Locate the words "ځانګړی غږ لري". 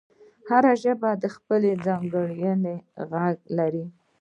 1.85-3.85